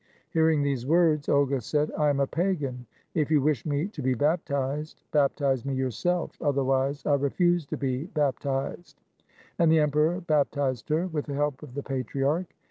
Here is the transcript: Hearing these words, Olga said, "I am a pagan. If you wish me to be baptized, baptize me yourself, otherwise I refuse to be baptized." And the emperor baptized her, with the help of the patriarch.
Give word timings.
Hearing 0.31 0.63
these 0.63 0.83
words, 0.87 1.29
Olga 1.29 1.61
said, 1.61 1.91
"I 1.95 2.09
am 2.09 2.19
a 2.21 2.25
pagan. 2.25 2.87
If 3.13 3.29
you 3.29 3.39
wish 3.39 3.67
me 3.67 3.87
to 3.89 4.01
be 4.01 4.15
baptized, 4.15 5.03
baptize 5.11 5.63
me 5.63 5.75
yourself, 5.75 6.31
otherwise 6.41 7.05
I 7.05 7.13
refuse 7.13 7.67
to 7.67 7.77
be 7.77 8.05
baptized." 8.05 8.99
And 9.59 9.71
the 9.71 9.79
emperor 9.79 10.19
baptized 10.19 10.89
her, 10.89 11.05
with 11.05 11.27
the 11.27 11.35
help 11.35 11.61
of 11.61 11.75
the 11.75 11.83
patriarch. 11.83 12.51